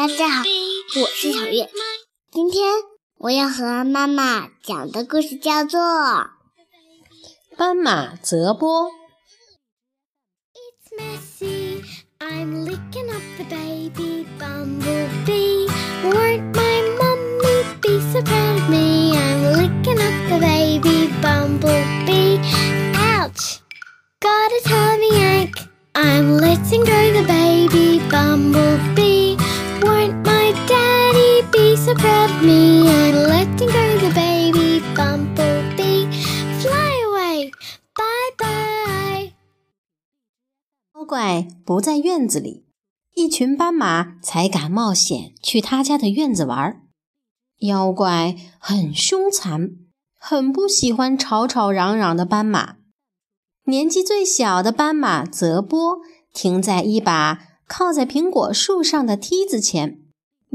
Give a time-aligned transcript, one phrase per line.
[0.00, 0.42] 大家好，
[1.02, 1.68] 我是小月。
[2.32, 2.72] 今天
[3.18, 5.78] 我要和妈妈讲的故事叫做
[7.58, 8.86] 《斑马泽波》。
[41.10, 42.66] 怪不在院子里，
[43.16, 46.82] 一群斑马才敢冒险去他家的院子玩。
[47.62, 49.70] 妖怪很凶残，
[50.16, 52.76] 很不喜欢吵吵嚷嚷的斑马。
[53.64, 55.98] 年纪最小的斑马泽波
[56.32, 59.98] 停在一把靠在苹果树上的梯子前，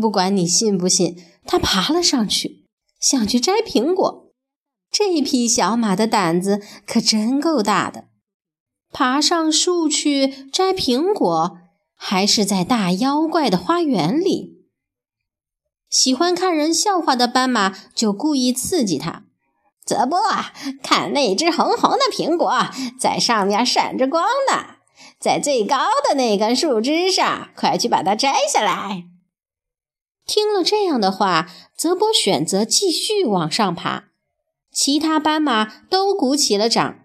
[0.00, 2.66] 不管你信不信，他爬了上去，
[2.98, 4.32] 想去摘苹果。
[4.90, 8.06] 这匹小马的胆子可真够大的。
[8.92, 11.58] 爬上树去摘苹果，
[11.94, 14.58] 还是在大妖怪的花园里。
[15.88, 19.24] 喜欢看人笑话的斑马就故意刺激他。
[19.84, 20.20] 泽波，
[20.82, 22.52] 看那只红红的苹果，
[22.98, 24.76] 在上面闪着光呢，
[25.18, 25.76] 在最高
[26.08, 29.04] 的那根树枝上，快去把它摘下来。
[30.26, 34.10] 听了这样的话，泽波选择继续往上爬，
[34.72, 36.99] 其他斑马都鼓起了掌。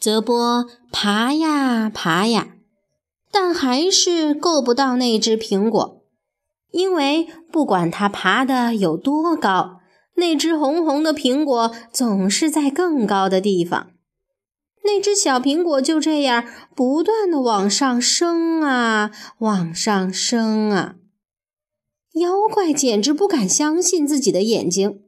[0.00, 2.54] 泽波爬呀爬呀，
[3.30, 6.02] 但还是够不到那只苹果，
[6.70, 9.80] 因为不管他爬得有多高，
[10.14, 13.90] 那只红红的苹果总是在更高的地方。
[14.84, 19.10] 那只小苹果就这样不断的往上升啊，
[19.40, 20.94] 往上升啊！
[22.14, 25.02] 妖怪简直不敢相信自己的眼睛，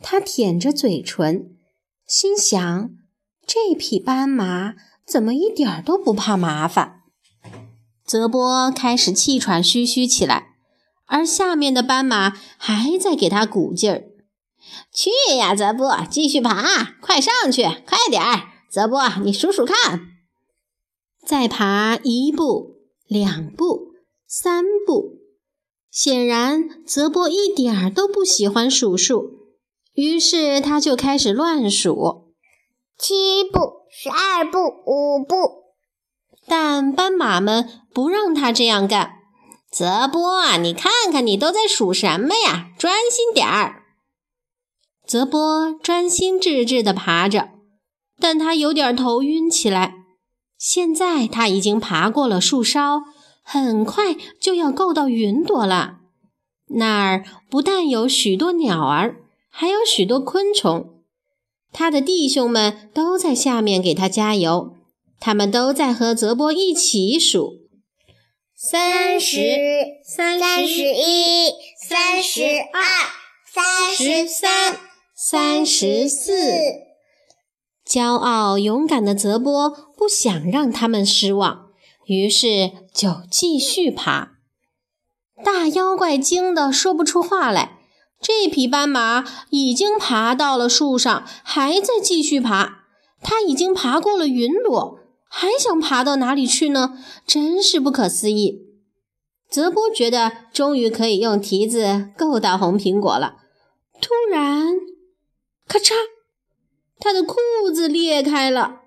[0.00, 1.56] 他舔着嘴唇，
[2.06, 2.90] 心想。
[3.48, 4.74] 这匹斑马
[5.06, 7.00] 怎么一点都不怕麻烦？
[8.04, 10.48] 泽波开始气喘吁吁起来，
[11.06, 14.04] 而下面的斑马还在给他鼓劲儿
[14.92, 18.48] ：“去呀，泽波，继续爬，快上去，快点儿！
[18.70, 20.08] 泽波，你数数看，
[21.24, 22.76] 再爬一步、
[23.06, 23.94] 两步、
[24.26, 25.22] 三步。”
[25.90, 29.48] 显然，泽波一点儿都不喜欢数数，
[29.94, 32.27] 于是他就开始乱数。
[32.98, 35.36] 七步，十二步，五步，
[36.48, 39.12] 但斑马们不让他这样干。
[39.70, 42.70] 泽波啊，你看看，你都在数什么呀？
[42.76, 43.84] 专心点儿。
[45.06, 47.50] 泽波专心致志地爬着，
[48.18, 49.94] 但他有点头晕起来。
[50.58, 53.04] 现在他已经爬过了树梢，
[53.44, 55.98] 很快就要够到云朵了。
[56.70, 60.97] 那儿不但有许多鸟儿，还有许多昆虫。
[61.72, 64.74] 他的弟兄们都在下面给他加油，
[65.20, 67.52] 他们都在和泽波一起数：
[68.56, 69.38] 三十、
[70.04, 71.50] 三十一、
[71.88, 72.42] 三十
[72.72, 72.82] 二、
[73.46, 74.80] 三十三、
[75.14, 76.32] 三十四。
[77.86, 81.68] 骄傲勇敢的泽波不想让他们失望，
[82.06, 84.32] 于是就继续爬。
[85.44, 87.77] 大妖怪惊得说不出话来。
[88.20, 92.84] 这匹斑马已经爬到了树上，还在继续爬。
[93.22, 96.98] 它已经爬过了云朵，还想爬到哪里去呢？
[97.26, 98.66] 真是不可思议。
[99.50, 103.36] 泽波觉得终于可以用蹄子够到红苹果了。
[104.00, 104.74] 突然，
[105.66, 105.94] 咔嚓，
[107.00, 107.36] 他的裤
[107.74, 108.82] 子裂开了，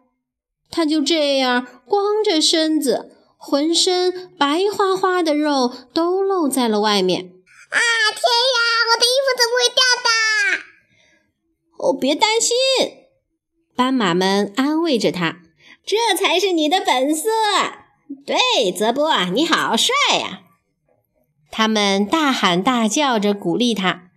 [0.70, 7.26] 他就这样光着身子，浑身白花花的肉都露在了外面。
[7.72, 7.80] 啊，
[8.12, 8.71] 天呀！
[9.32, 10.10] 我的衣服怎么会掉的？
[11.78, 12.56] 哦，别担心，
[13.76, 15.40] 斑马们安慰着他，
[15.86, 17.30] 这才是你的本色。
[18.26, 20.42] 对，泽波，你好帅呀！
[21.50, 24.10] 他们大喊大叫着鼓励他。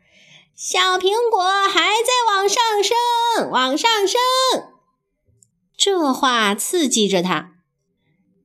[0.57, 4.21] 小苹果还在往上升，往上升。
[5.77, 7.55] 这话刺激着他。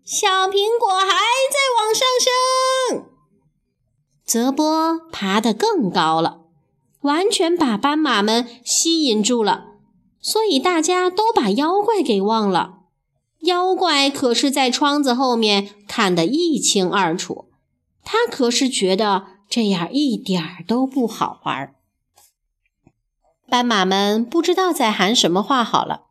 [0.04, 3.12] 小苹果还在往上升。
[4.26, 6.39] 泽波爬得更高了，
[7.02, 9.66] 完全把斑马们吸引住了，
[10.20, 12.80] 所以大家都把妖怪给忘了。
[13.42, 17.46] 妖怪可是在窗子后面看得一清二楚，
[18.04, 21.74] 他可是觉得这样一点儿都不好玩。
[23.48, 26.04] 斑马们不知道在喊什么话好了，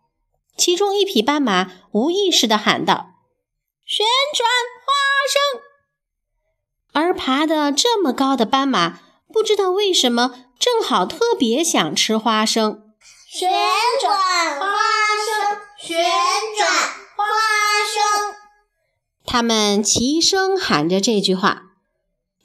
[0.57, 3.11] 其中一匹斑马无意识地喊道
[3.87, 4.49] ：“旋转
[4.83, 4.93] 花
[5.29, 5.63] 生。”
[6.93, 9.01] 而爬得这么高的斑马，
[9.33, 12.83] 不知道为什么正好特别想吃花生。
[13.31, 13.51] 旋
[14.01, 14.17] 转
[14.59, 14.67] 花
[15.27, 15.99] 生，旋
[16.57, 16.69] 转
[17.15, 17.25] 花
[17.95, 18.35] 生。
[19.25, 21.65] 他们齐声喊着这句话。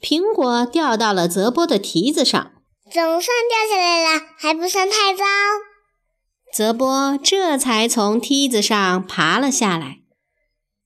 [0.02, 2.52] 苹果掉到了泽波的蹄子上，
[2.92, 5.24] 总算掉下来了，还不算太糟。
[6.52, 10.00] 泽波这才从梯子上爬了下来。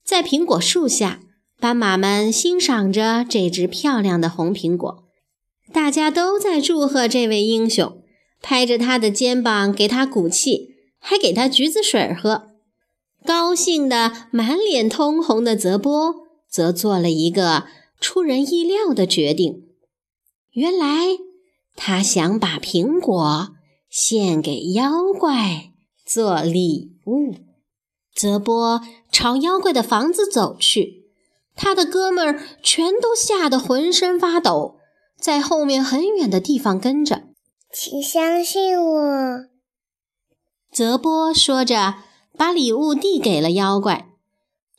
[0.05, 1.19] 在苹果树下，
[1.59, 5.03] 斑马们欣赏着这只漂亮的红苹果，
[5.73, 8.01] 大家都在祝贺这位英雄，
[8.41, 12.49] 拍着他的肩膀给他鼓气，还给他橘子水喝。
[13.25, 16.15] 高兴得满脸通红的泽波
[16.49, 17.65] 则做了一个。
[18.01, 19.65] 出人意料的决定，
[20.53, 21.17] 原来
[21.75, 23.49] 他想把苹果
[23.89, 25.73] 献给妖怪
[26.05, 27.35] 做礼物。
[28.15, 28.79] 泽波
[29.11, 31.09] 朝妖怪的房子走去，
[31.57, 34.78] 他的哥们儿全都吓得浑身发抖，
[35.19, 37.23] 在后面很远的地方跟着。
[37.71, 39.45] 请相信我，
[40.71, 41.95] 泽波说着，
[42.35, 44.07] 把礼物递给了妖怪。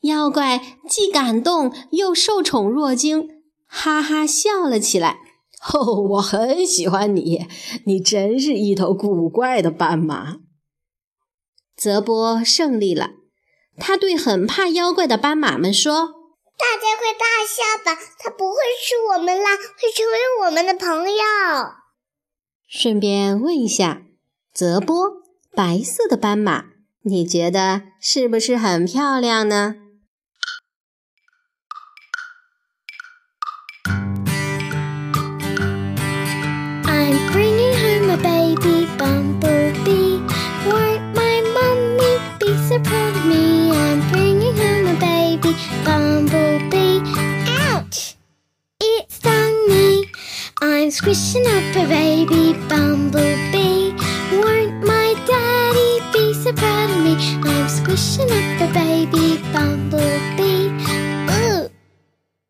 [0.03, 3.29] 妖怪既感动又受宠若惊，
[3.67, 5.19] 哈哈笑了起来。
[5.73, 7.47] 哦，我很喜欢你，
[7.85, 10.39] 你真是一头古怪的斑马。
[11.77, 13.11] 泽波胜利了，
[13.77, 16.15] 他对很怕妖怪的斑马们说
[16.61, 21.23] ：“大家快大笑吧，他不会吃我们啦，会成为我们的朋友。”
[22.69, 24.03] 顺便问一下，
[24.53, 25.23] 泽波，
[25.57, 26.67] 白色的斑马，
[27.03, 29.77] 你觉得是不是很漂亮呢
[50.91, 53.93] ？squishing up a baby bumblebee.
[54.43, 57.15] Won't my daddy be so proud of me?
[57.49, 60.69] I'm squishing up a baby bumblebee.
[61.39, 61.71] Ooh,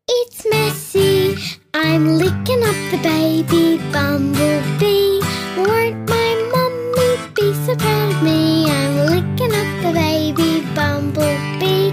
[0.07, 1.37] it's messy.
[1.73, 5.19] I'm licking up the baby bumblebee.
[5.57, 8.65] Won't my mummy be so proud of me?
[8.69, 11.91] I'm licking up the baby bumblebee.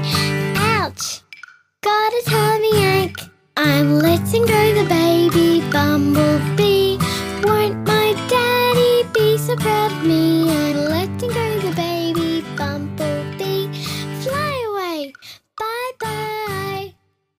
[0.57, 1.23] Ouch!
[1.83, 3.21] Got a tummy ache.
[3.57, 5.38] I'm letting go the baby
[5.73, 6.78] bumblebee.